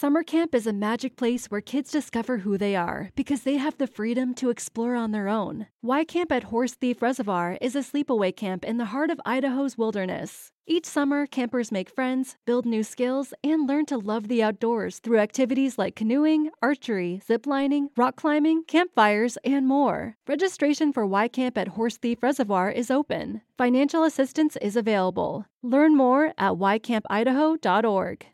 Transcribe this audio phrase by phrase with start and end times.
[0.00, 3.76] Summer camp is a magic place where kids discover who they are because they have
[3.78, 5.66] the freedom to explore on their own.
[5.82, 9.76] Y Camp at Horse Thief Reservoir is a sleepaway camp in the heart of Idaho's
[9.76, 10.52] wilderness.
[10.68, 15.18] Each summer, campers make friends, build new skills, and learn to love the outdoors through
[15.18, 20.14] activities like canoeing, archery, ziplining, rock climbing, campfires, and more.
[20.28, 23.40] Registration for Y Camp at Horse Thief Reservoir is open.
[23.56, 25.46] Financial assistance is available.
[25.60, 28.26] Learn more at ycampidaho.org.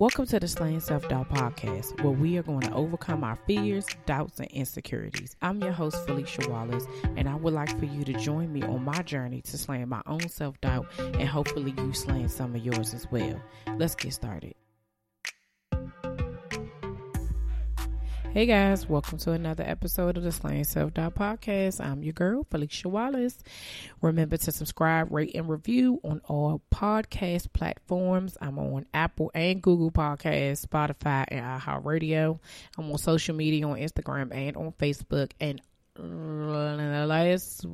[0.00, 3.84] Welcome to the Slaying Self Doubt Podcast, where we are going to overcome our fears,
[4.06, 5.36] doubts, and insecurities.
[5.42, 6.86] I'm your host, Felicia Wallace,
[7.18, 10.00] and I would like for you to join me on my journey to slaying my
[10.06, 13.38] own self doubt and hopefully you slaying some of yours as well.
[13.76, 14.54] Let's get started.
[18.32, 21.84] Hey guys, welcome to another episode of the Slaying Self Doubt Podcast.
[21.84, 23.36] I'm your girl, Felicia Wallace.
[24.02, 28.38] Remember to subscribe, rate, and review on all podcast platforms.
[28.40, 32.38] I'm on Apple and Google Podcasts, Spotify, and iHeartRadio.
[32.78, 35.60] I'm on social media on Instagram and on Facebook and
[35.98, 37.66] in the last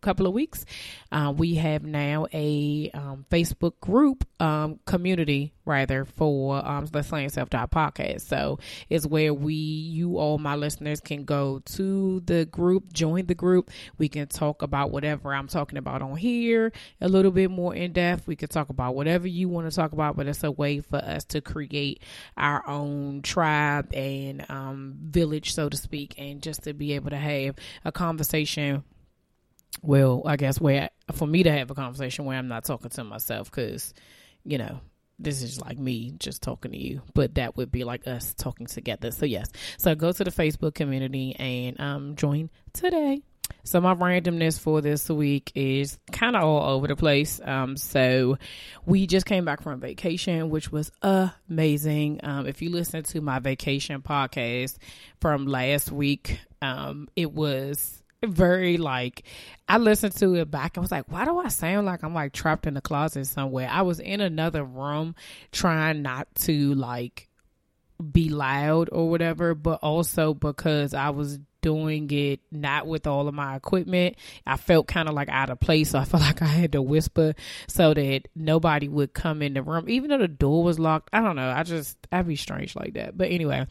[0.00, 0.64] couple of weeks,
[1.12, 7.28] uh, we have now a um, Facebook group um, community rather for um, the Slaying
[7.28, 8.22] Self Doubt podcast.
[8.22, 13.34] So it's where we, you all my listeners, can go to the group, join the
[13.34, 13.70] group.
[13.98, 17.92] We can talk about whatever I'm talking about on here a little bit more in
[17.92, 18.26] depth.
[18.26, 20.96] We can talk about whatever you want to talk about, but it's a way for
[20.96, 22.02] us to create
[22.36, 27.16] our own tribe and um, village, so to speak, and just to be able to
[27.16, 28.84] have a conversation
[29.82, 33.04] well, I guess where for me to have a conversation where I'm not talking to
[33.04, 33.94] myself because,
[34.44, 34.80] you know,
[35.18, 38.66] this is like me just talking to you, but that would be like us talking
[38.66, 39.10] together.
[39.10, 43.22] So yes, so go to the Facebook community and um, join today.
[43.64, 47.40] So my randomness for this week is kind of all over the place.
[47.44, 48.38] Um, so
[48.86, 52.20] we just came back from vacation, which was amazing.
[52.22, 54.76] Um, if you listen to my vacation podcast
[55.20, 59.22] from last week, um, it was very like
[59.68, 60.76] I listened to it back.
[60.76, 63.68] I was like, why do I sound like I'm like trapped in a closet somewhere?
[63.70, 65.14] I was in another room
[65.52, 67.28] trying not to like
[68.00, 73.34] be loud or whatever, but also because I was doing it not with all of
[73.34, 74.16] my equipment.
[74.46, 75.90] I felt kind of like out of place.
[75.90, 77.34] So I felt like I had to whisper
[77.68, 81.10] so that nobody would come in the room, even though the door was locked.
[81.12, 81.50] I don't know.
[81.50, 83.16] I just, I'd be strange like that.
[83.16, 83.66] But anyway,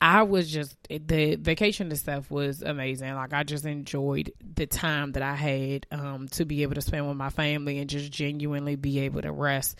[0.00, 3.14] I was just, the vacation stuff was amazing.
[3.14, 7.06] Like I just enjoyed the time that I had um, to be able to spend
[7.08, 9.78] with my family and just genuinely be able to rest.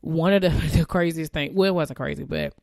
[0.00, 2.54] One of the, the craziest things, well, it wasn't crazy, but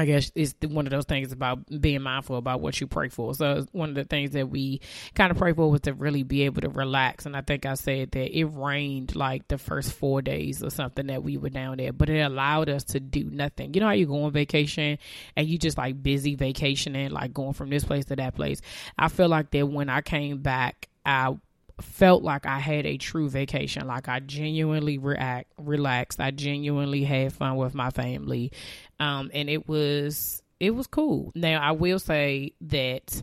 [0.00, 3.34] I guess it's one of those things about being mindful about what you pray for.
[3.34, 4.80] So one of the things that we
[5.14, 7.26] kind of pray for was to really be able to relax.
[7.26, 11.08] And I think I said that it rained like the first four days or something
[11.08, 13.74] that we were down there, but it allowed us to do nothing.
[13.74, 14.98] You know how you go on vacation
[15.36, 18.62] and you just like busy vacationing, like going from this place to that place.
[18.98, 21.36] I feel like that when I came back, I
[21.82, 23.86] felt like I had a true vacation.
[23.86, 26.20] Like I genuinely react, relaxed.
[26.20, 28.52] I genuinely had fun with my family.
[29.00, 31.32] Um, and it was, it was cool.
[31.34, 33.22] Now I will say that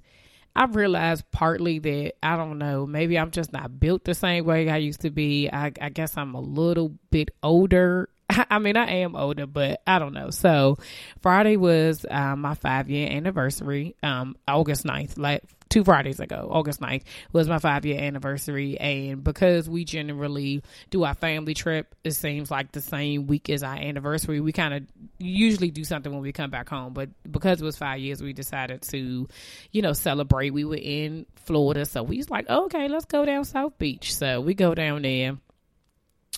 [0.56, 4.70] I've realized partly that I don't know, maybe I'm just not built the same way
[4.70, 5.50] I used to be.
[5.50, 8.10] I, I guess I'm a little bit older
[8.50, 10.30] I mean, I am older, but I don't know.
[10.30, 10.78] So
[11.22, 16.81] Friday was um, my five year anniversary, um, August 9th, like two Fridays ago, August
[16.81, 18.79] 9th was my five year anniversary.
[18.79, 23.63] And because we generally do our family trip, it seems like the same week as
[23.63, 24.40] our anniversary.
[24.40, 24.84] We kind of
[25.17, 28.34] usually do something when we come back home, but because it was five years, we
[28.34, 29.28] decided to,
[29.72, 30.52] you know, celebrate.
[30.52, 34.16] We were in Florida, so we was like, okay, let's go down South Beach.
[34.16, 35.37] So we go down there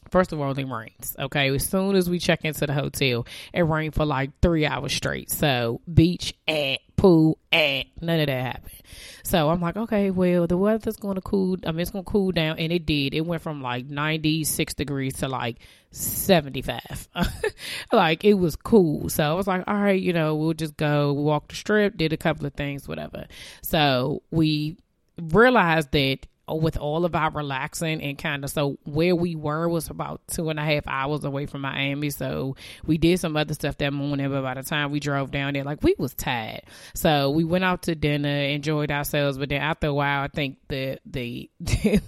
[0.10, 1.16] First of all, it rains.
[1.20, 4.94] Okay, as soon as we check into the hotel, it rained for like three hours
[4.94, 5.30] straight.
[5.30, 8.82] So beach and pool and none of that happened.
[9.24, 11.58] So I'm like, okay, well, the weather's going to cool.
[11.66, 13.14] I mean, it's going to cool down, and it did.
[13.14, 15.58] It went from like 96 degrees to like
[15.92, 17.08] 75.
[17.92, 19.10] like it was cool.
[19.10, 22.14] So I was like, all right, you know, we'll just go walk the strip, did
[22.14, 23.28] a couple of things, whatever.
[23.62, 24.78] So we
[25.22, 29.90] realized that with all of our relaxing and kind of so where we were was
[29.90, 32.10] about two and a half hours away from Miami.
[32.10, 32.56] So
[32.86, 35.64] we did some other stuff that morning, but by the time we drove down there,
[35.64, 36.62] like we was tired.
[36.94, 40.58] So we went out to dinner, enjoyed ourselves, but then after a while, I think
[40.68, 41.50] the the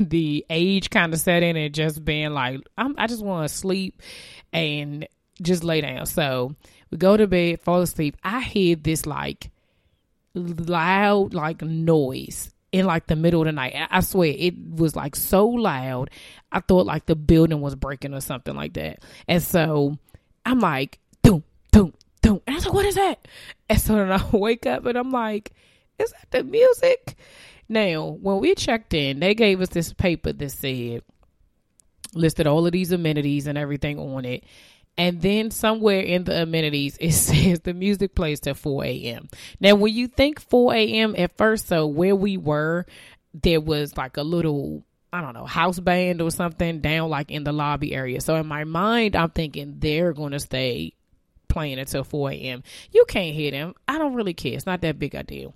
[0.00, 4.02] the age kind of set in and just being like, I just want to sleep
[4.52, 5.06] and
[5.42, 6.06] just lay down.
[6.06, 6.54] So
[6.90, 8.16] we go to bed, fall asleep.
[8.22, 9.50] I hear this like
[10.34, 13.74] loud like noise in like the middle of the night.
[13.90, 16.10] I swear it was like so loud.
[16.52, 19.02] I thought like the building was breaking or something like that.
[19.26, 19.98] And so
[20.44, 22.40] I'm like, doom, doom, doom.
[22.46, 23.26] And I was like, what is that?
[23.68, 25.52] And so then I wake up and I'm like,
[25.98, 27.16] is that the music?
[27.68, 31.02] Now, when we checked in, they gave us this paper that said,
[32.14, 34.44] listed all of these amenities and everything on it.
[35.00, 39.30] And then somewhere in the amenities, it says the music plays till 4 a.m.
[39.58, 41.14] Now, when you think 4 a.m.
[41.16, 42.84] at first, so where we were,
[43.32, 47.44] there was like a little, I don't know, house band or something down like in
[47.44, 48.20] the lobby area.
[48.20, 50.92] So in my mind, I'm thinking they're going to stay
[51.48, 52.62] playing until 4 a.m.
[52.92, 53.74] You can't hear them.
[53.88, 54.52] I don't really care.
[54.52, 55.54] It's not that big a deal.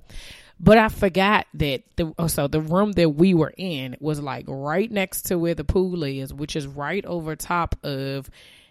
[0.59, 4.47] But I forgot that the oh, so the room that we were in was like
[4.49, 8.31] right next to where the pool is, which is right over top of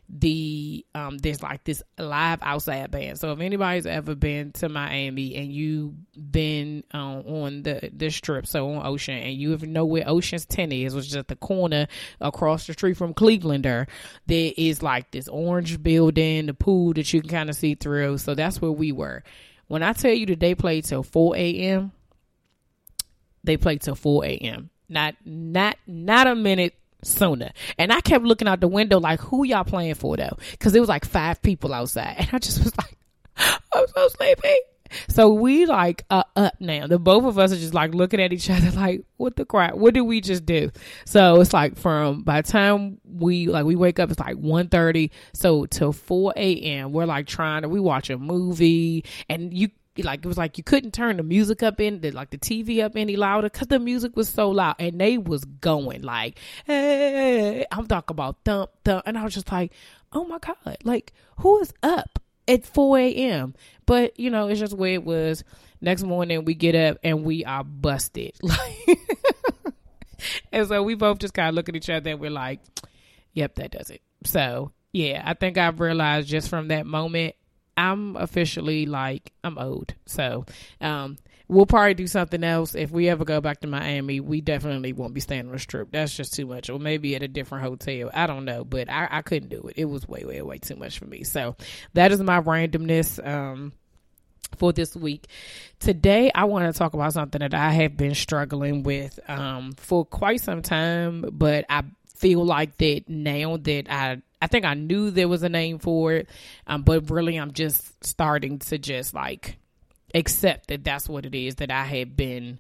[0.10, 3.20] the um there's like this live outside band.
[3.20, 5.94] So if anybody's ever been to Miami and you've
[6.32, 10.46] been um, on the the strip, so on Ocean, and you even know where Ocean's
[10.46, 11.88] Ten is, which is at the corner
[12.20, 13.88] across the street from Clevelander,
[14.28, 18.18] there is like this orange building, the pool that you can kind of see through.
[18.18, 19.24] So that's where we were.
[19.68, 21.92] When I tell you that they played till 4 a.m.,
[23.44, 24.70] they played till 4 a.m.
[24.90, 27.52] Not not not a minute sooner.
[27.78, 30.38] And I kept looking out the window like, who y'all playing for though?
[30.52, 32.98] Because it was like five people outside, and I just was like,
[33.74, 34.56] I'm so sleepy.
[35.10, 36.30] So we like up
[36.60, 36.88] now.
[36.88, 39.76] The both of us are just like looking at each other like, what the crap?
[39.76, 40.72] What did we just do?
[41.06, 45.10] So it's like from by the time we like we wake up, it's like 1.30.
[45.34, 46.92] So till four a.m.
[46.92, 49.70] We're like trying to we watch a movie, and you
[50.02, 52.84] like it was like you couldn't turn the music up in the like the TV
[52.84, 57.64] up any louder because the music was so loud and they was going like hey
[57.72, 59.72] I'm talking about thump thump and I was just like
[60.12, 62.18] oh my god like who is up
[62.48, 63.56] at 4 a.m.
[63.86, 65.44] But you know, it's just where it was.
[65.82, 68.34] Next morning we get up and we are busted.
[68.42, 69.00] Like
[70.54, 72.62] and so we both just kind of look at each other and we're like,
[73.34, 74.02] Yep, that does it.
[74.24, 77.36] So yeah, I think I've realized just from that moment,
[77.78, 79.94] I'm officially like I'm old.
[80.06, 80.46] So
[80.82, 81.18] um
[81.48, 84.20] we'll probably do something else if we ever go back to Miami.
[84.20, 85.92] We definitely won't be staying on a strip.
[85.92, 88.10] That's just too much, or maybe at a different hotel.
[88.14, 89.76] I don't know, but I, I couldn't do it.
[89.78, 91.24] It was way, way, way too much for me.
[91.24, 91.56] So
[91.94, 93.26] that is my randomness.
[93.26, 93.74] Um,
[94.58, 95.26] for this week.
[95.80, 100.06] Today, I want to talk about something that I have been struggling with um, for
[100.06, 101.84] quite some time, but I
[102.16, 106.12] feel like that now that I I think I knew there was a name for
[106.12, 106.30] it,
[106.68, 109.58] um, but really I'm just starting to just like
[110.14, 112.60] accept that that's what it is that I had been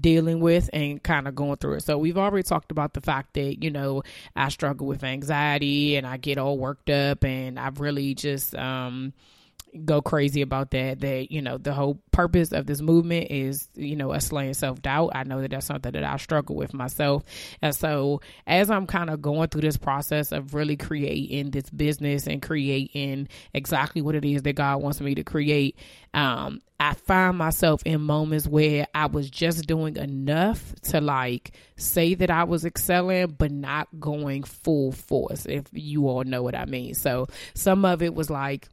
[0.00, 1.84] dealing with and kind of going through it.
[1.84, 4.02] So we've already talked about the fact that, you know,
[4.34, 9.12] I struggle with anxiety and I get all worked up and I've really just um
[9.84, 13.94] go crazy about that that you know the whole purpose of this movement is you
[13.94, 17.22] know a slaying self-doubt i know that that's something that i struggle with myself
[17.62, 22.26] and so as i'm kind of going through this process of really creating this business
[22.26, 25.76] and creating exactly what it is that god wants me to create
[26.14, 32.14] um I find myself in moments where I was just doing enough to like say
[32.14, 36.64] that I was excelling, but not going full force, if you all know what I
[36.64, 36.94] mean.
[36.94, 38.66] So some of it was like,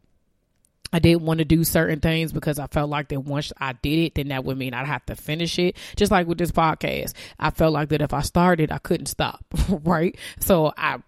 [0.92, 4.00] I didn't want to do certain things because I felt like that once I did
[4.00, 5.76] it, then that would mean I'd have to finish it.
[5.96, 9.44] Just like with this podcast, I felt like that if I started, I couldn't stop,
[9.70, 10.18] right?
[10.40, 11.00] So I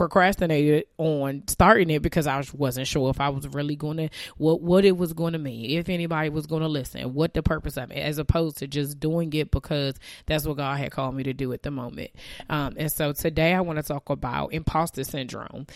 [0.00, 4.08] procrastinated on starting it because I wasn't sure if I was really going to
[4.38, 7.42] what what it was going to mean, if anybody was going to listen, what the
[7.42, 11.14] purpose of it, as opposed to just doing it because that's what God had called
[11.14, 12.12] me to do at the moment.
[12.48, 15.66] Um, and so today I want to talk about imposter syndrome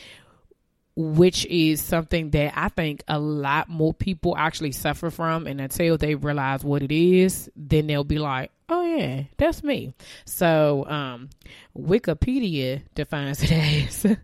[0.97, 5.47] which is something that I think a lot more people actually suffer from.
[5.47, 9.95] And until they realize what it is, then they'll be like, oh, yeah, that's me.
[10.25, 11.31] So, um,
[11.77, 13.53] Wikipedia defines it
[14.07, 14.17] as.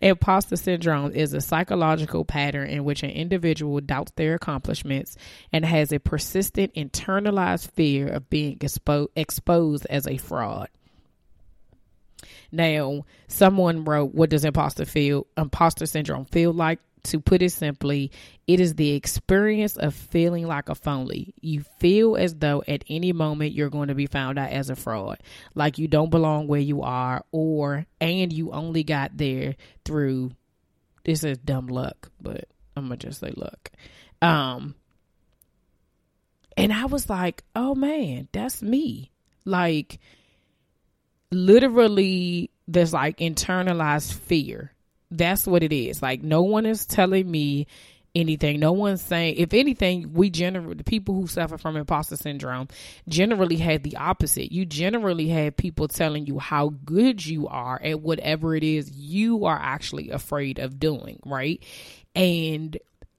[0.00, 5.16] Imposter syndrome is a psychological pattern in which an individual doubts their accomplishments
[5.52, 10.68] and has a persistent internalized fear of being expo- exposed as a fraud.
[12.50, 15.26] Now, someone wrote, "What does imposter feel?
[15.36, 18.10] Imposter syndrome feel like?" to put it simply,
[18.46, 21.34] it is the experience of feeling like a phony.
[21.40, 24.76] You feel as though at any moment you're going to be found out as a
[24.76, 25.18] fraud,
[25.54, 30.32] like you don't belong where you are, or and you only got there through
[31.04, 33.70] this is dumb luck, but I'm gonna just say luck.
[34.20, 34.74] Um,
[36.56, 39.12] and I was like, oh man, that's me.
[39.44, 39.98] Like,
[41.30, 44.72] literally, there's like internalized fear
[45.10, 46.02] that's what it is.
[46.02, 47.66] Like no one is telling me
[48.14, 48.58] anything.
[48.60, 52.68] No one's saying, if anything, we generally, the people who suffer from imposter syndrome
[53.08, 54.50] generally had the opposite.
[54.50, 59.44] You generally had people telling you how good you are at whatever it is you
[59.44, 61.62] are actually afraid of doing, right?
[62.14, 62.76] And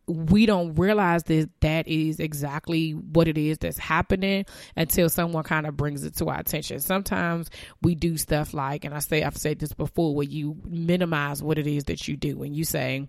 [0.10, 5.68] we don't realize that that is exactly what it is that's happening until someone kind
[5.68, 6.80] of brings it to our attention.
[6.80, 7.50] Sometimes
[7.82, 11.60] we do stuff like, and I say I've said this before, where you minimize what
[11.60, 13.08] it is that you do, and you say,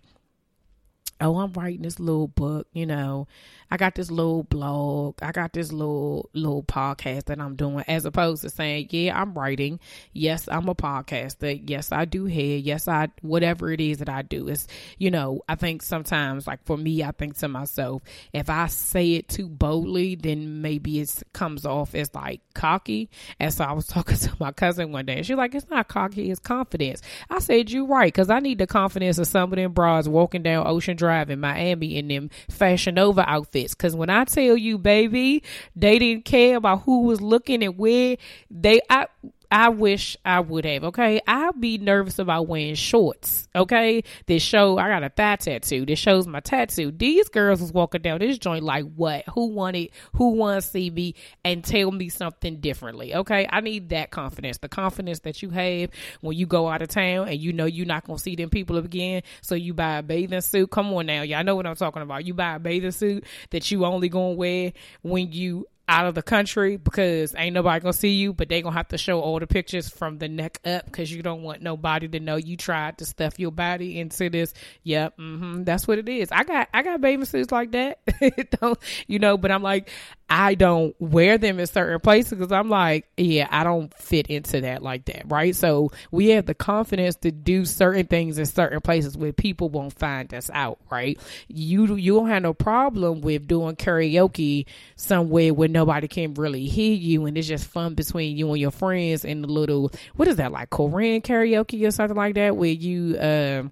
[1.20, 3.26] "Oh, I'm writing this little book," you know,
[3.70, 8.04] I got this little blog, I got this little little podcast that I'm doing, as
[8.04, 9.80] opposed to saying, Yeah, I'm writing.
[10.12, 11.60] Yes, I'm a podcaster.
[11.68, 12.56] Yes, I do hair.
[12.56, 14.48] Yes, I whatever it is that I do.
[14.48, 14.66] It's
[14.98, 19.12] you know, I think sometimes like for me, I think to myself, if I say
[19.12, 23.08] it too boldly, then maybe it comes off as like cocky.
[23.38, 25.88] And so I was talking to my cousin one day, and she's like, It's not
[25.88, 27.02] cocky, it's confidence.
[27.28, 30.42] I said, you're right, because I need the confidence of some of them bras walking
[30.42, 34.78] down Ocean Drive in Miami in them Fashion Nova outfits Cause when I tell you,
[34.78, 35.42] baby,
[35.76, 38.16] they didn't care about who was looking and where
[38.50, 39.06] they, I,
[39.50, 40.84] I wish I would have.
[40.84, 43.48] Okay, I'd be nervous about wearing shorts.
[43.54, 45.84] Okay, this show I got a thigh tattoo.
[45.84, 46.92] This shows my tattoo.
[46.92, 49.24] These girls was walking down this joint like what?
[49.34, 49.90] Who wanted?
[50.14, 51.14] Who wants to see me
[51.44, 53.14] and tell me something differently?
[53.14, 54.58] Okay, I need that confidence.
[54.58, 55.90] The confidence that you have
[56.20, 58.76] when you go out of town and you know you're not gonna see them people
[58.76, 59.22] again.
[59.42, 60.70] So you buy a bathing suit.
[60.70, 62.24] Come on now, y'all know what I'm talking about.
[62.24, 66.22] You buy a bathing suit that you only gonna wear when you out of the
[66.22, 69.46] country because ain't nobody gonna see you, but they gonna have to show all the
[69.46, 73.04] pictures from the neck up because you don't want nobody to know you tried to
[73.04, 74.54] stuff your body into this.
[74.84, 76.28] Yep, mm-hmm, that's what it is.
[76.30, 77.98] I got I got bathing suits like that.
[79.06, 79.36] you know?
[79.36, 79.90] But I'm like,
[80.32, 84.60] I don't wear them in certain places because I'm like, yeah, I don't fit into
[84.60, 85.56] that like that, right?
[85.56, 89.92] So we have the confidence to do certain things in certain places where people won't
[89.92, 91.18] find us out, right?
[91.48, 96.94] You you don't have no problem with doing karaoke somewhere where nobody can really hear
[96.94, 100.36] you and it's just fun between you and your friends and the little what is
[100.36, 103.64] that like Korean karaoke or something like that where you uh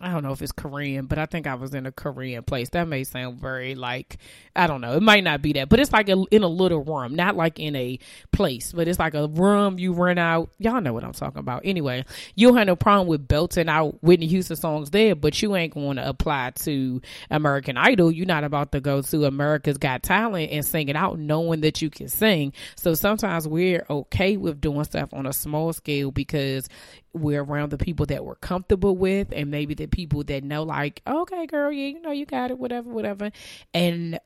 [0.00, 2.70] I don't know if it's Korean, but I think I was in a Korean place.
[2.70, 4.18] That may sound very like
[4.56, 4.96] I don't know.
[4.96, 7.58] It might not be that, but it's like a, in a little room, not like
[7.58, 7.98] in a
[8.32, 10.50] place, but it's like a room you rent out.
[10.58, 11.62] Y'all know what I'm talking about.
[11.64, 15.56] Anyway, you don't have no problem with belting out Whitney Houston songs there, but you
[15.56, 18.12] ain't going to apply to American Idol.
[18.12, 21.82] You're not about to go to America's Got Talent and sing it out, knowing that
[21.82, 22.52] you can sing.
[22.76, 26.68] So sometimes we're okay with doing stuff on a small scale because
[27.12, 31.02] we're around the people that we're comfortable with and maybe the people that know like
[31.06, 33.30] okay girl yeah you know you got it whatever whatever
[33.72, 34.18] and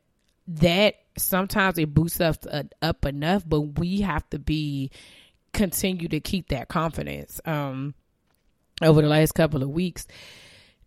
[0.46, 2.38] that sometimes it boosts us
[2.80, 4.90] up enough but we have to be
[5.52, 7.94] continue to keep that confidence um
[8.82, 10.06] over the last couple of weeks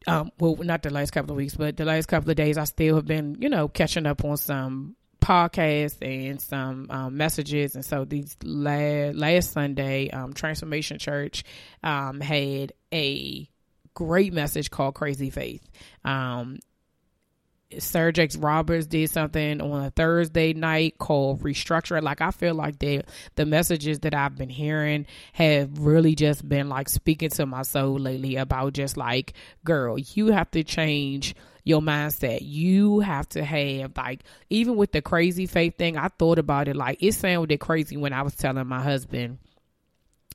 [0.07, 2.63] um well not the last couple of weeks but the last couple of days i
[2.63, 7.75] still have been you know catching up on some podcasts and some um, messages.
[7.75, 11.43] And so these last, last Sunday, um, Transformation Church
[11.83, 13.47] um, had a
[13.93, 15.67] great message called Crazy Faith.
[16.03, 16.59] Um,
[17.79, 22.01] Jakes Roberts did something on a Thursday night called Restructure.
[22.01, 23.03] Like I feel like the
[23.35, 27.97] the messages that I've been hearing have really just been like speaking to my soul
[27.99, 29.33] lately about just like,
[29.63, 32.39] girl, you have to change your mindset.
[32.41, 36.75] You have to have like even with the crazy faith thing, I thought about it
[36.75, 39.37] like it sounded crazy when I was telling my husband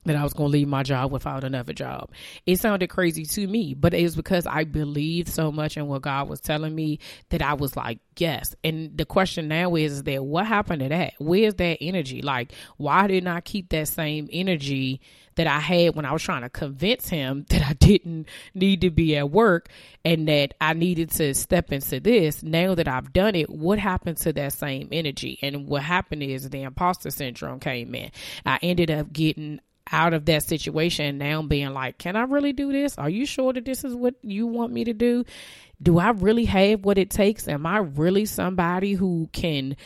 [0.06, 2.10] that I was going to leave my job without another job.
[2.46, 6.02] It sounded crazy to me, but it was because I believed so much in what
[6.02, 6.98] God was telling me
[7.30, 8.54] that I was like, yes.
[8.64, 11.14] And the question now is, is that what happened to that?
[11.18, 12.22] Where's that energy?
[12.22, 15.00] Like, why didn't I keep that same energy
[15.36, 18.90] that I had when I was trying to convince him that I didn't need to
[18.90, 19.68] be at work
[20.04, 22.42] and that I needed to step into this?
[22.42, 25.38] Now that I've done it, what happened to that same energy?
[25.42, 28.10] And what happened is the imposter syndrome came in.
[28.44, 32.72] I ended up getting out of that situation now being like, can I really do
[32.72, 32.98] this?
[32.98, 35.24] Are you sure that this is what you want me to do?
[35.80, 37.48] Do I really have what it takes?
[37.48, 39.76] Am I really somebody who can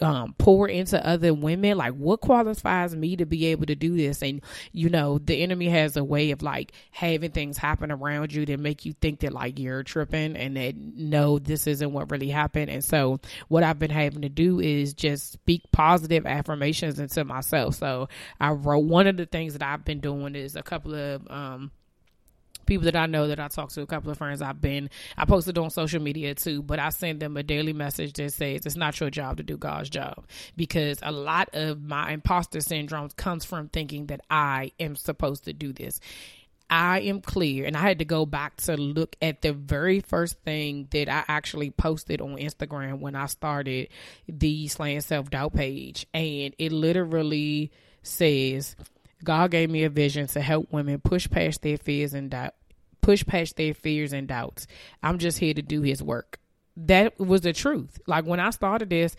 [0.00, 1.76] um, pour into other women.
[1.76, 4.22] Like, what qualifies me to be able to do this?
[4.22, 8.46] And, you know, the enemy has a way of like having things happen around you
[8.46, 12.30] that make you think that like you're tripping and that no, this isn't what really
[12.30, 12.70] happened.
[12.70, 17.76] And so, what I've been having to do is just speak positive affirmations into myself.
[17.76, 18.08] So,
[18.40, 21.70] I wrote one of the things that I've been doing is a couple of, um,
[22.68, 25.24] people that I know that I talk to, a couple of friends I've been, I
[25.24, 28.76] posted on social media too, but I send them a daily message that says it's
[28.76, 33.44] not your job to do God's job because a lot of my imposter syndrome comes
[33.44, 35.98] from thinking that I am supposed to do this.
[36.70, 40.38] I am clear, and I had to go back to look at the very first
[40.40, 43.88] thing that I actually posted on Instagram when I started
[44.28, 47.72] the Slaying Self Doubt page, and it literally
[48.02, 48.76] says,
[49.24, 52.54] God gave me a vision to help women push past their fears and doubt,
[53.00, 54.66] push past their fears and doubts.
[55.02, 56.38] I'm just here to do his work.
[56.76, 57.98] That was the truth.
[58.06, 59.16] Like when I started this,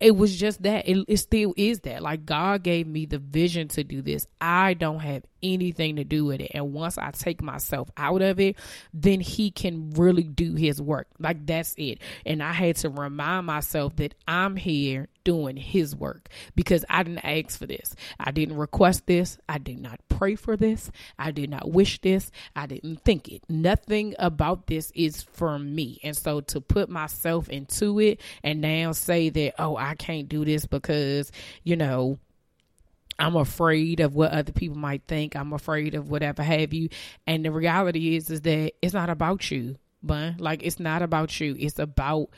[0.00, 0.88] it was just that.
[0.88, 2.02] It, it still is that.
[2.02, 4.26] Like God gave me the vision to do this.
[4.40, 6.52] I don't have anything to do with it.
[6.54, 8.56] And once I take myself out of it,
[8.94, 11.08] then he can really do his work.
[11.18, 12.00] Like that's it.
[12.24, 17.22] And I had to remind myself that I'm here doing his work because I didn't
[17.22, 17.94] ask for this.
[18.18, 19.36] I didn't request this.
[19.46, 20.90] I did not pray for this.
[21.18, 22.30] I did not wish this.
[22.56, 23.42] I didn't think it.
[23.46, 26.00] Nothing about this is for me.
[26.02, 30.46] And so to put myself into it and now say that, oh, I can't do
[30.46, 31.30] this because,
[31.62, 32.18] you know,
[33.18, 35.36] I'm afraid of what other people might think.
[35.36, 36.88] I'm afraid of whatever have you.
[37.26, 41.38] And the reality is is that it's not about you, but like it's not about
[41.38, 41.54] you.
[41.58, 42.30] It's about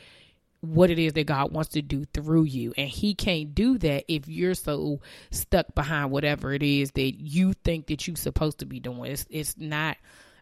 [0.61, 2.73] what it is that God wants to do through you.
[2.77, 5.01] And he can't do that if you're so
[5.31, 9.11] stuck behind whatever it is that you think that you're supposed to be doing.
[9.11, 9.97] It's it's not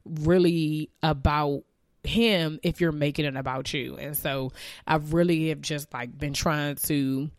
[0.05, 1.63] really about
[2.03, 3.97] him if you're making it about you.
[3.97, 4.51] And so
[4.85, 7.29] I really have just like been trying to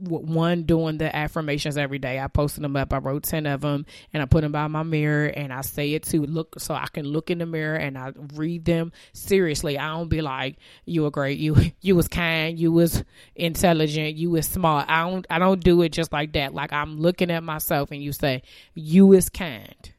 [0.00, 2.18] one doing the affirmations every day.
[2.18, 2.92] I posted them up.
[2.92, 5.94] I wrote 10 of them and I put them by my mirror and I say
[5.94, 9.78] it to look so I can look in the mirror and I read them seriously.
[9.78, 11.38] I don't be like you were great.
[11.38, 13.04] You you was kind, you was
[13.36, 14.86] intelligent, you was smart.
[14.88, 16.54] I don't I don't do it just like that.
[16.54, 18.42] Like I'm looking at myself and you say
[18.74, 19.92] you is kind.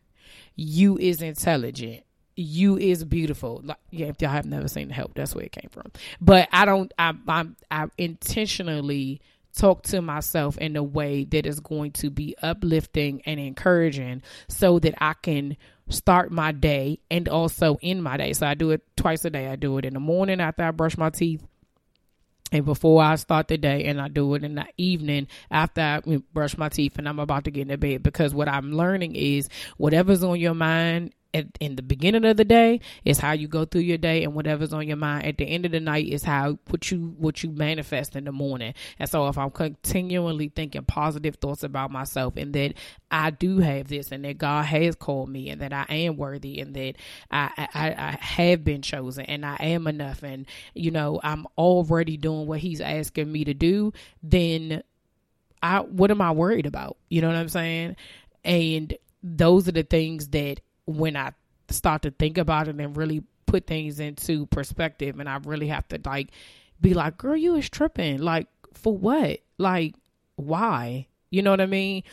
[0.56, 2.04] You is intelligent
[2.36, 3.62] you is beautiful.
[3.64, 5.92] Like, yeah, if y'all have never seen the help, that's where it came from.
[6.20, 6.92] But I don't.
[6.98, 7.56] I, I'm.
[7.70, 9.22] I intentionally
[9.56, 14.80] talk to myself in a way that is going to be uplifting and encouraging so
[14.80, 15.58] that I can
[15.90, 18.34] start my day and also end my day.
[18.34, 19.48] So I do it twice a day.
[19.48, 21.46] I do it in the morning after I brush my teeth
[22.52, 26.02] and before I start the day, and I do it in the evening after I
[26.02, 28.04] mm, brush my teeth and I'm about to get into bed.
[28.04, 32.46] Because what I'm learning is whatever's on your mind at, in the beginning of the
[32.46, 35.26] day is how you go through your day and whatever's on your mind.
[35.26, 38.32] At the end of the night is how what you what you manifest in the
[38.32, 38.74] morning.
[39.00, 42.74] And so if i'm continually thinking positive thoughts about myself and that
[43.10, 46.60] i do have this and that god has called me and that i am worthy
[46.60, 46.96] and that
[47.32, 52.18] i i, I have been chosen and i am enough and you know i'm already
[52.18, 54.84] doing what he's asking me to do then
[55.64, 56.98] i what am i worried about?
[57.10, 57.96] You know what i'm saying?
[58.44, 60.62] And those are the things that
[60.98, 61.34] when I
[61.70, 65.88] start to think about it and really put things into perspective and I really have
[65.90, 66.30] to like
[66.80, 68.20] be like, girl, you is tripping.
[68.20, 69.40] Like, for what?
[69.58, 69.96] Like,
[70.36, 71.08] why?
[71.30, 72.04] You know what I mean?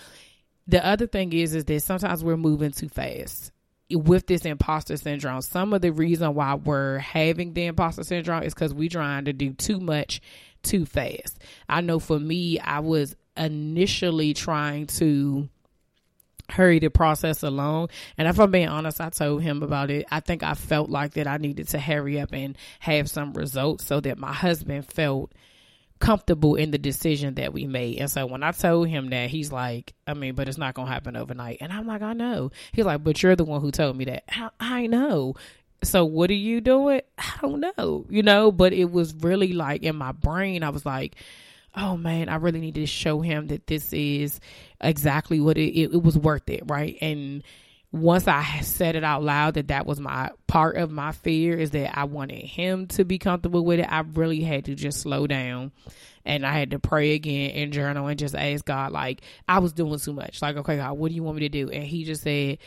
[0.66, 3.52] The other thing is, is that sometimes we're moving too fast
[3.90, 5.40] with this imposter syndrome.
[5.40, 9.32] Some of the reason why we're having the imposter syndrome is because we're trying to
[9.32, 10.20] do too much
[10.62, 11.38] too fast.
[11.68, 15.48] I know for me, I was initially trying to
[16.50, 17.90] hurry the process along.
[18.16, 20.06] And if I'm being honest, I told him about it.
[20.11, 23.84] I think I felt like that I needed to hurry up and have some results
[23.84, 25.32] so that my husband felt
[26.00, 27.98] comfortable in the decision that we made.
[27.98, 30.87] And so when I told him that, he's like, I mean, but it's not going
[30.87, 31.58] to happen overnight.
[31.61, 32.50] And I'm like, I know.
[32.72, 34.24] He's like, but you're the one who told me that.
[34.28, 35.34] I, I know.
[35.82, 37.02] So what are you doing?
[37.18, 40.84] I don't know, you know, but it was really like in my brain, I was
[40.84, 41.16] like,
[41.78, 44.40] oh man, I really need to show him that this is
[44.80, 46.98] exactly what it, it, it was worth it, right?
[47.00, 47.42] And
[47.92, 51.70] once I said it out loud that that was my part of my fear is
[51.70, 53.90] that I wanted him to be comfortable with it.
[53.90, 55.72] I really had to just slow down
[56.24, 59.72] and I had to pray again and journal and just ask God, like, I was
[59.72, 60.42] doing too much.
[60.42, 61.70] Like, okay, God, what do you want me to do?
[61.70, 62.58] And he just said,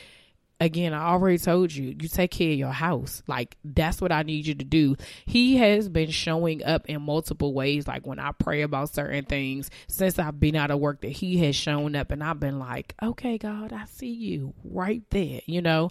[0.62, 3.24] again, I already told you, you take care of your house.
[3.28, 4.96] Like, that's what I need you to do.
[5.26, 7.88] He has been showing up in multiple ways.
[7.88, 11.40] Like, when I pray about certain things, since I've been out of work, that He
[11.40, 15.62] has shown up, and I've been like, okay, God, I see you right there, you
[15.62, 15.90] know?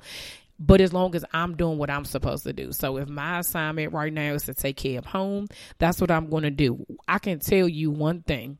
[0.62, 2.70] but as long as I'm doing what I'm supposed to do.
[2.72, 6.28] So if my assignment right now is to take care of home, that's what I'm
[6.28, 6.84] going to do.
[7.08, 8.58] I can tell you one thing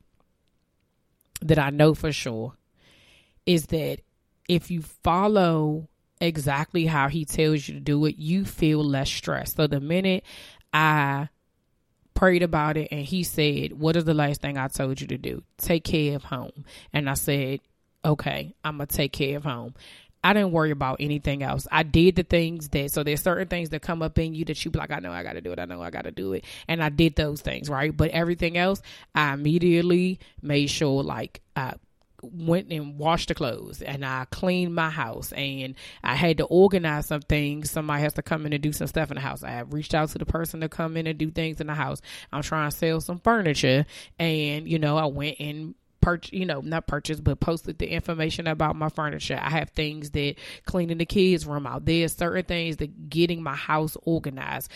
[1.43, 2.55] that I know for sure
[3.45, 3.99] is that
[4.49, 5.90] if you follow
[6.21, 9.57] exactly how he tells you to do it, you feel less stressed.
[9.57, 10.23] So the minute
[10.73, 11.29] I
[12.13, 15.17] prayed about it and he said, What is the last thing I told you to
[15.17, 15.43] do?
[15.57, 16.65] Take care of home.
[16.93, 17.59] And I said,
[18.05, 19.75] Okay, I'm going to take care of home.
[20.23, 21.67] I didn't worry about anything else.
[21.71, 24.63] I did the things that, so there's certain things that come up in you that
[24.63, 25.57] you be like, I know I got to do it.
[25.57, 26.45] I know I got to do it.
[26.67, 27.95] And I did those things, right?
[27.95, 28.83] But everything else,
[29.15, 31.73] I immediately made sure, like, I
[32.21, 37.07] went and washed the clothes and I cleaned my house and I had to organize
[37.07, 37.71] some things.
[37.71, 39.43] Somebody has to come in and do some stuff in the house.
[39.43, 41.73] I have reached out to the person to come in and do things in the
[41.73, 42.01] house.
[42.31, 43.85] I'm trying to sell some furniture
[44.19, 48.47] and, you know, I went and purchase, you know, not purchase, but posted the information
[48.47, 49.39] about my furniture.
[49.41, 50.35] I have things that
[50.65, 51.85] cleaning the kids' room out.
[51.85, 54.71] There's certain things that getting my house organized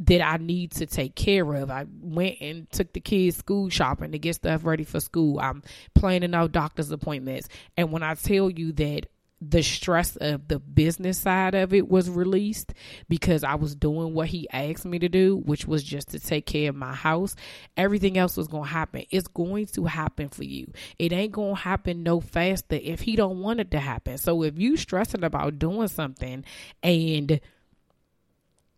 [0.00, 1.70] that I need to take care of.
[1.70, 5.40] I went and took the kids school shopping to get stuff ready for school.
[5.40, 5.62] I'm
[5.94, 7.48] planning out doctor's appointments.
[7.76, 9.06] And when I tell you that
[9.40, 12.72] the stress of the business side of it was released
[13.08, 16.46] because I was doing what he asked me to do, which was just to take
[16.46, 17.36] care of my house.
[17.76, 19.04] Everything else was going to happen.
[19.10, 20.72] It's going to happen for you.
[20.98, 24.16] It ain't going to happen no faster if he don't want it to happen.
[24.16, 26.42] So if you stressing about doing something
[26.82, 27.40] and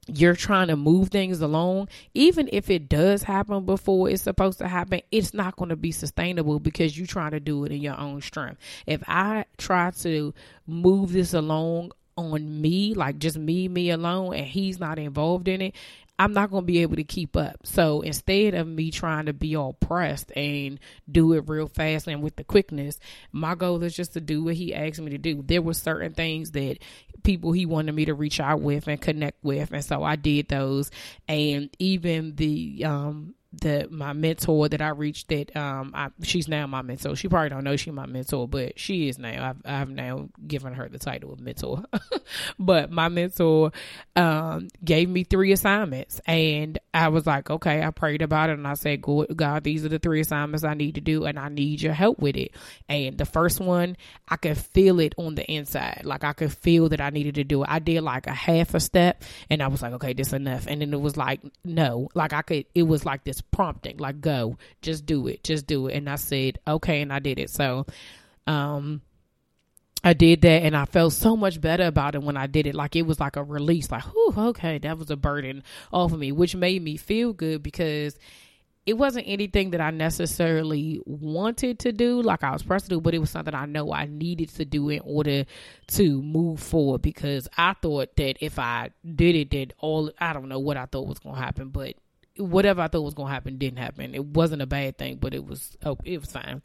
[0.08, 4.68] you're trying to move things along, even if it does happen before it's supposed to
[4.68, 7.98] happen, it's not going to be sustainable because you're trying to do it in your
[7.98, 8.60] own strength.
[8.86, 10.34] If I try to
[10.66, 15.62] move this along on me, like just me, me alone, and he's not involved in
[15.62, 15.74] it,
[16.18, 17.60] I'm not going to be able to keep up.
[17.64, 22.22] So instead of me trying to be all pressed and do it real fast and
[22.22, 22.98] with the quickness,
[23.30, 25.42] my goal is just to do what he asked me to do.
[25.46, 26.78] There were certain things that
[27.22, 30.48] people he wanted me to reach out with and connect with, and so I did
[30.48, 30.90] those.
[31.28, 36.66] And even the um the my mentor that I reached that um I, she's now
[36.66, 37.16] my mentor.
[37.16, 39.50] She probably don't know she's my mentor, but she is now.
[39.50, 41.84] I've I've now given her the title of mentor.
[42.58, 43.72] but my mentor
[44.16, 48.66] um gave me three assignments and I was like, okay, I prayed about it and
[48.66, 51.80] I said, God, these are the three assignments I need to do and I need
[51.80, 52.52] your help with it.
[52.88, 53.96] And the first one,
[54.28, 56.02] I could feel it on the inside.
[56.04, 57.68] Like I could feel that I needed to do it.
[57.70, 60.66] I did like a half a step and I was like, okay, this enough.
[60.66, 64.20] And then it was like, no, like I could it was like this prompting, like
[64.20, 65.96] go, just do it, just do it.
[65.96, 67.50] And I said, okay, and I did it.
[67.50, 67.86] So,
[68.46, 69.02] um,
[70.04, 72.74] I did that and I felt so much better about it when I did it.
[72.74, 76.18] Like it was like a release, like, whew, okay, that was a burden off of
[76.18, 78.16] me, which made me feel good because
[78.86, 83.00] it wasn't anything that I necessarily wanted to do, like I was pressed to do,
[83.02, 85.44] but it was something I know I needed to do in order
[85.88, 90.48] to move forward because I thought that if I did it, that all, I don't
[90.48, 91.96] know what I thought was going to happen, but
[92.38, 94.14] whatever I thought was going to happen didn't happen.
[94.14, 96.62] It wasn't a bad thing, but it was oh, it was fine.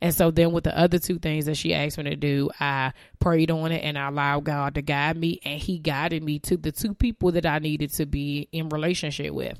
[0.00, 2.92] And so then with the other two things that she asked me to do, I
[3.18, 6.56] prayed on it and I allowed God to guide me, and He guided me to
[6.56, 9.58] the two people that I needed to be in relationship with,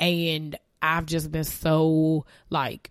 [0.00, 2.90] and I've just been so like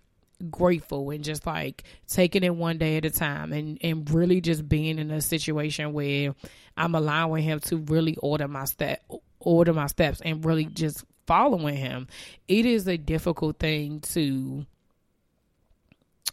[0.50, 4.68] grateful and just like taking it one day at a time and and really just
[4.68, 6.34] being in a situation where
[6.76, 9.02] I'm allowing him to really order my step
[9.40, 12.08] order my steps and really just following him,
[12.48, 14.64] it is a difficult thing to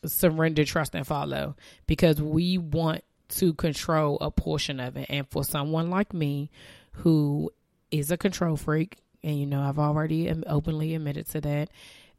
[0.05, 1.55] surrender, trust, and follow
[1.85, 5.07] because we want to control a portion of it.
[5.09, 6.49] And for someone like me
[6.93, 7.51] who
[7.91, 11.69] is a control freak, and you know, I've already openly admitted to that,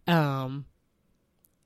[0.06, 0.66] um,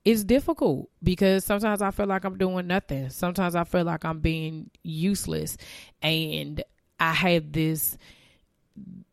[0.05, 3.09] it's difficult because sometimes I feel like I'm doing nothing.
[3.09, 5.57] Sometimes I feel like I'm being useless.
[6.01, 6.63] And
[6.99, 7.97] I have this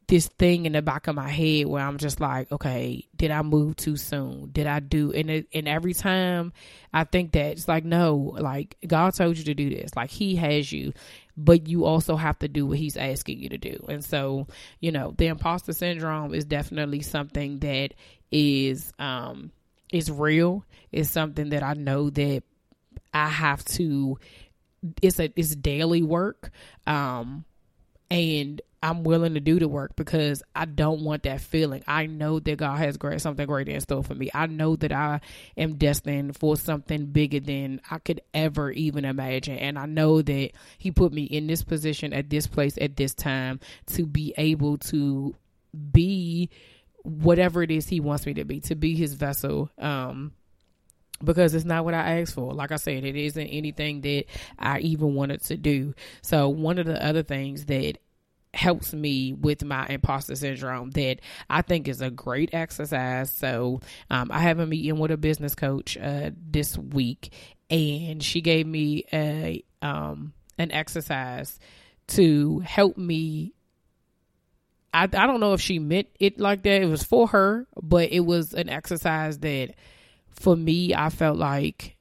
[0.09, 3.43] this thing in the back of my head where I'm just like, okay, did I
[3.43, 4.51] move too soon?
[4.51, 5.13] Did I do?
[5.13, 6.55] And it, and every time
[6.95, 9.95] I think that it's like, no, like God told you to do this.
[9.95, 10.95] Like He has you,
[11.37, 13.85] but you also have to do what He's asking you to do.
[13.87, 14.47] And so,
[14.81, 17.93] you know, the imposter syndrome is definitely something that
[18.33, 19.53] is um
[19.93, 20.65] is real.
[20.91, 22.43] It's something that I know that
[23.13, 24.19] I have to.
[25.03, 26.51] It's a it's daily work.
[26.87, 27.45] Um,
[28.11, 31.83] and I'm willing to do the work because I don't want that feeling.
[31.87, 34.31] I know that God has great something great in store for me.
[34.33, 35.21] I know that I
[35.57, 39.59] am destined for something bigger than I could ever even imagine.
[39.59, 43.15] And I know that He put me in this position at this place at this
[43.15, 45.35] time to be able to
[45.93, 46.49] be
[47.03, 49.71] whatever it is He wants me to be, to be His vessel.
[49.77, 50.33] Um,
[51.25, 52.55] because it's not what I asked for.
[52.55, 55.95] Like I said, it isn't anything that I even wanted to do.
[56.23, 57.99] So one of the other things that
[58.55, 63.31] helps me with my imposter syndrome that I think is a great exercise.
[63.31, 63.81] So
[64.11, 67.33] um, I have a meeting with a business coach uh, this week,
[67.71, 71.59] and she gave me a um, an exercise
[72.09, 73.53] to help me.
[74.95, 76.83] I, I don't know if she meant it like that.
[76.83, 79.75] It was for her, but it was an exercise that
[80.31, 81.98] for me, I felt like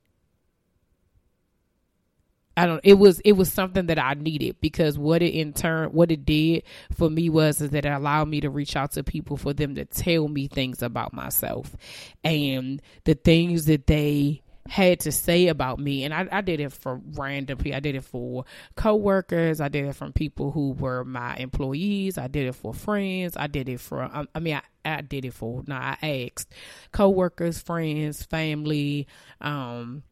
[2.57, 5.89] I don't it was it was something that I needed because what it in turn
[5.89, 6.63] what it did
[6.95, 9.75] for me was is that it allowed me to reach out to people for them
[9.75, 11.75] to tell me things about myself
[12.23, 16.03] and the things that they had to say about me.
[16.03, 19.85] And I, I did it for random people i did it for coworkers i did
[19.85, 23.79] it from people who were my employees i did it for friends i did it
[23.79, 26.53] for um, i mean I, I did it for no i asked
[26.91, 29.07] coworkers friends family
[29.41, 30.03] um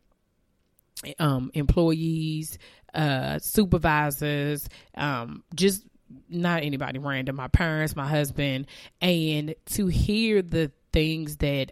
[1.20, 2.58] um, employees,
[2.94, 5.86] uh, supervisors, um, just
[6.30, 8.68] not anybody random, my parents, my husband,
[9.02, 11.72] and to hear the things that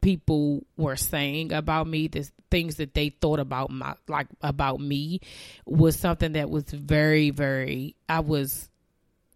[0.00, 5.20] people were saying about me, the things that they thought about my like about me
[5.66, 8.68] was something that was very, very I was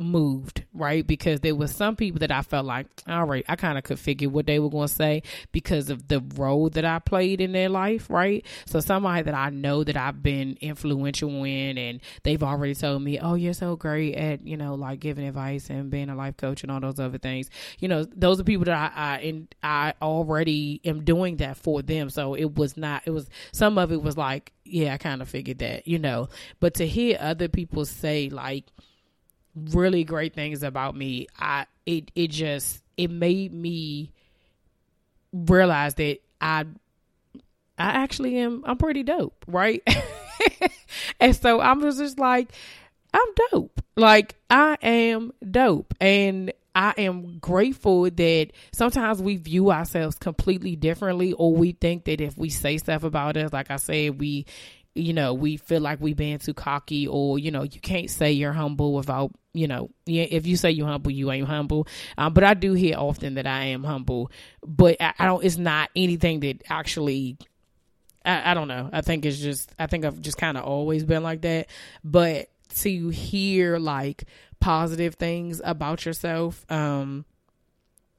[0.02, 1.06] moved, right?
[1.06, 3.98] Because there was some people that I felt like, all right, I kind of could
[3.98, 7.52] figure what they were going to say because of the role that I played in
[7.52, 8.44] their life, right?
[8.66, 13.18] So somebody that I know that I've been influential in and they've already told me,
[13.18, 16.62] oh, you're so great at, you know, like giving advice and being a life coach
[16.62, 17.50] and all those other things.
[17.78, 21.82] You know, those are people that I, I, and I already am doing that for
[21.82, 22.10] them.
[22.10, 25.28] So it was not, it was, some of it was like, yeah, I kind of
[25.28, 26.28] figured that, you know,
[26.60, 28.64] but to hear other people say like,
[29.54, 34.12] really great things about me, I it it just it made me
[35.32, 36.66] realize that I
[37.78, 39.82] I actually am I'm pretty dope, right?
[41.20, 42.52] and so I was just like
[43.14, 43.82] I'm dope.
[43.96, 51.34] Like I am dope and I am grateful that sometimes we view ourselves completely differently
[51.34, 54.46] or we think that if we say stuff about us like I said we
[54.94, 58.32] you know, we feel like we being too cocky or, you know, you can't say
[58.32, 61.86] you're humble without, you know, if you say you're humble, you ain't humble.
[62.18, 64.30] Um, but I do hear often that I am humble,
[64.66, 67.38] but I, I don't, it's not anything that actually,
[68.24, 68.90] I, I don't know.
[68.92, 71.68] I think it's just, I think I've just kind of always been like that.
[72.04, 72.50] But
[72.80, 74.24] to hear like
[74.60, 77.24] positive things about yourself, um,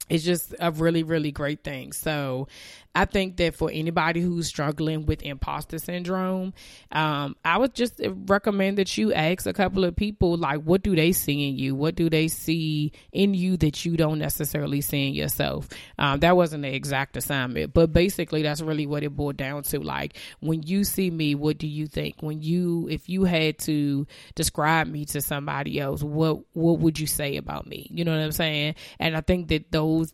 [0.08, 2.46] it's just a really really great thing so
[2.94, 6.54] I think that for anybody who's struggling with imposter syndrome,
[6.92, 10.94] um, I would just recommend that you ask a couple of people, like, what do
[10.94, 11.74] they see in you?
[11.74, 15.68] What do they see in you that you don't necessarily see in yourself?
[15.98, 19.80] Um, that wasn't the exact assignment, but basically, that's really what it boiled down to.
[19.80, 22.16] Like, when you see me, what do you think?
[22.20, 27.06] When you, if you had to describe me to somebody else, what what would you
[27.06, 27.88] say about me?
[27.90, 28.76] You know what I'm saying?
[29.00, 30.12] And I think that those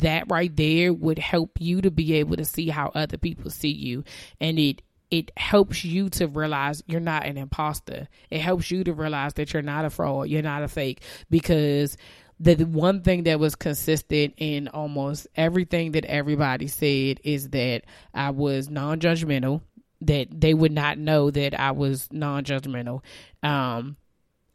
[0.00, 3.72] that right there would help you to be able to see how other people see
[3.72, 4.04] you.
[4.40, 8.08] And it it helps you to realize you're not an imposter.
[8.30, 10.28] It helps you to realize that you're not a fraud.
[10.28, 11.02] You're not a fake.
[11.28, 11.98] Because
[12.40, 17.82] the one thing that was consistent in almost everything that everybody said is that
[18.14, 19.60] I was non-judgmental
[20.00, 23.02] that they would not know that I was non-judgmental.
[23.42, 23.96] Um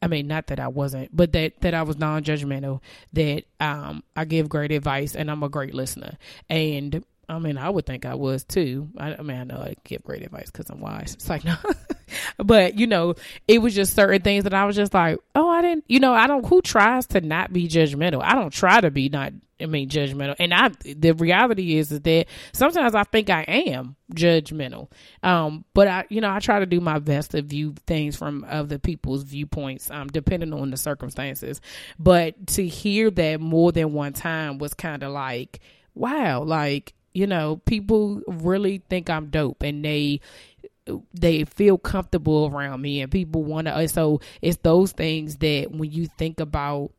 [0.01, 2.81] I mean, not that I wasn't, but that that I was non-judgmental.
[3.13, 6.17] That um, I give great advice and I'm a great listener.
[6.49, 8.89] And I mean, I would think I was too.
[8.97, 11.13] I, I mean, I know I give great advice because I'm wise.
[11.13, 11.57] It's like no,
[12.37, 13.15] but you know,
[13.47, 15.85] it was just certain things that I was just like, oh, I didn't.
[15.87, 16.45] You know, I don't.
[16.45, 18.21] Who tries to not be judgmental?
[18.23, 20.35] I don't try to be not I mean, judgmental.
[20.39, 24.91] And I, the reality is, is that sometimes I think I am judgmental.
[25.23, 28.45] Um, but I, you know, I try to do my best to view things from
[28.47, 31.59] other people's viewpoints, um, depending on the circumstances.
[31.97, 35.59] But to hear that more than one time was kind of like,
[35.95, 40.21] wow, like, you know, people really think I'm dope and they,
[41.15, 45.91] they feel comfortable around me and people want to so it's those things that when
[45.91, 46.91] you think about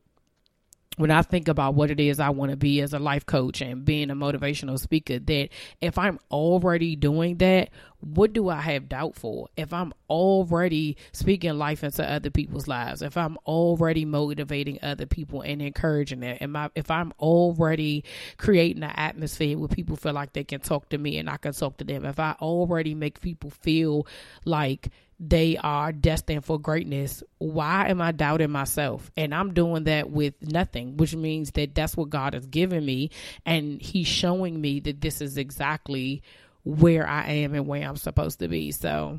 [0.98, 3.60] when I think about what it is I want to be as a life coach
[3.60, 5.48] and being a motivational speaker, that
[5.80, 9.48] if I'm already doing that, what do I have doubt for?
[9.56, 15.40] If I'm already speaking life into other people's lives, if I'm already motivating other people
[15.40, 18.04] and encouraging them, and I, if I'm already
[18.36, 21.52] creating an atmosphere where people feel like they can talk to me and I can
[21.52, 24.06] talk to them, if I already make people feel
[24.44, 24.88] like
[25.20, 29.10] they are destined for greatness, why am I doubting myself?
[29.16, 33.10] And I'm doing that with nothing, which means that that's what God has given me.
[33.44, 36.22] And He's showing me that this is exactly
[36.64, 38.70] where I am and where I'm supposed to be.
[38.70, 39.18] So,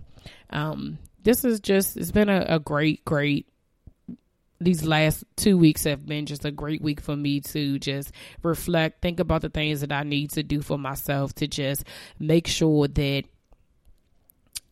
[0.51, 3.47] um, this is just, it's been a, a great, great
[4.61, 8.11] these last two weeks have been just a great week for me to just
[8.43, 11.85] reflect, think about the things that I need to do for myself to just
[12.19, 13.23] make sure that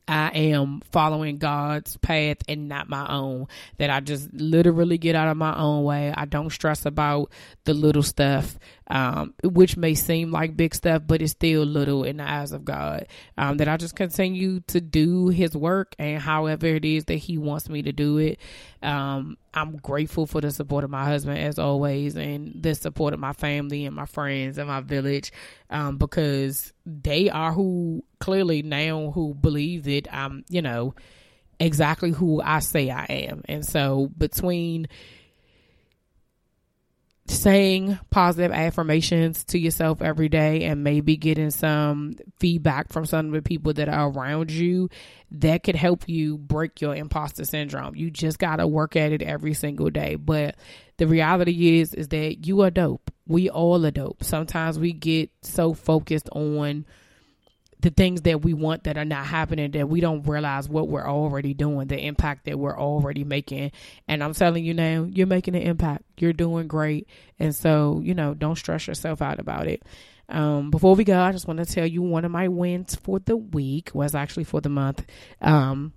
[0.08, 3.48] I am following God's path and not my own.
[3.78, 6.14] That I just literally get out of my own way.
[6.16, 7.32] I don't stress about
[7.66, 8.58] the little stuff,
[8.90, 12.64] um, which may seem like big stuff, but it's still little in the eyes of
[12.64, 13.08] God.
[13.38, 17.38] Um, that I just continue to do His work and however it is that He
[17.38, 18.40] wants me to do it.
[18.82, 23.20] Um, I'm grateful for the support of my husband as always, and the support of
[23.20, 25.32] my family and my friends and my village,
[25.70, 30.96] um, because they are who clearly now who believe that I'm, you know,
[31.60, 33.42] exactly who I say I am.
[33.46, 34.88] And so between
[37.30, 43.32] saying positive affirmations to yourself every day and maybe getting some feedback from some of
[43.34, 44.90] the people that are around you
[45.32, 47.96] that could help you break your imposter syndrome.
[47.96, 50.16] You just got to work at it every single day.
[50.16, 50.56] But
[50.98, 53.12] the reality is is that you are dope.
[53.28, 54.24] We all are dope.
[54.24, 56.86] Sometimes we get so focused on
[57.80, 61.08] the things that we want that are not happening that we don't realize what we're
[61.08, 63.72] already doing, the impact that we're already making.
[64.08, 66.04] And I'm telling you now, you're making an impact.
[66.18, 67.08] You're doing great.
[67.38, 69.84] And so, you know, don't stress yourself out about it.
[70.30, 73.20] Um, before we go, I just want to tell you one of my wins for
[73.20, 75.06] the week was actually for the month.
[75.40, 75.94] Um,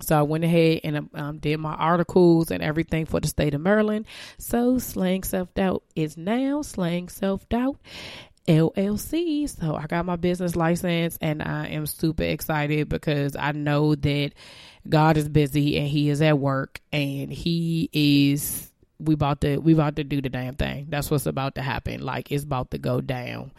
[0.00, 3.60] so I went ahead and um, did my articles and everything for the state of
[3.60, 4.06] Maryland.
[4.38, 7.78] So Slaying Self Doubt is now Slaying Self Doubt.
[8.48, 9.48] LLC.
[9.48, 14.32] So I got my business license and I am super excited because I know that
[14.88, 19.72] God is busy and he is at work and he is we about to we
[19.72, 20.86] about to do the damn thing.
[20.88, 22.02] That's what's about to happen.
[22.02, 23.52] Like it's about to go down.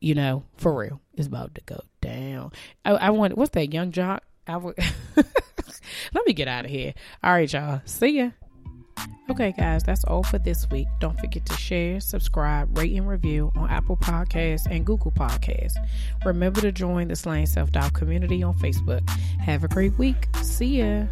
[0.00, 1.00] You know, for real.
[1.14, 2.52] It's about to go down.
[2.84, 4.22] I, I want what's that young jock?
[4.46, 4.76] I would
[5.16, 6.94] let me get out of here.
[7.22, 7.82] All right, y'all.
[7.84, 8.30] See ya.
[9.30, 10.86] Okay, guys, that's all for this week.
[11.00, 15.76] Don't forget to share, subscribe, rate, and review on Apple Podcasts and Google Podcasts.
[16.24, 19.08] Remember to join the Slaying Self Doubt community on Facebook.
[19.40, 20.28] Have a great week.
[20.42, 21.06] See ya.